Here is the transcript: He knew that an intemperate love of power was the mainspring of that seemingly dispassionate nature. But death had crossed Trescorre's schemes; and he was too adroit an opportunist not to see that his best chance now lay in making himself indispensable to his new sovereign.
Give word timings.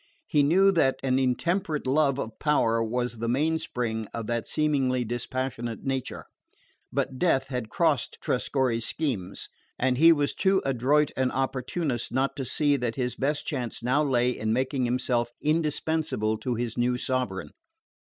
He 0.25 0.41
knew 0.41 0.71
that 0.71 0.99
an 1.03 1.19
intemperate 1.19 1.85
love 1.85 2.17
of 2.17 2.39
power 2.39 2.83
was 2.83 3.19
the 3.19 3.27
mainspring 3.29 4.07
of 4.15 4.25
that 4.25 4.47
seemingly 4.47 5.05
dispassionate 5.05 5.83
nature. 5.83 6.25
But 6.91 7.19
death 7.19 7.49
had 7.49 7.69
crossed 7.69 8.17
Trescorre's 8.19 8.83
schemes; 8.83 9.47
and 9.77 9.99
he 9.99 10.11
was 10.11 10.33
too 10.33 10.59
adroit 10.65 11.11
an 11.15 11.29
opportunist 11.29 12.11
not 12.11 12.35
to 12.37 12.45
see 12.45 12.77
that 12.77 12.95
his 12.95 13.13
best 13.13 13.45
chance 13.45 13.83
now 13.83 14.01
lay 14.01 14.31
in 14.31 14.51
making 14.51 14.85
himself 14.85 15.29
indispensable 15.39 16.35
to 16.39 16.55
his 16.55 16.79
new 16.79 16.97
sovereign. 16.97 17.51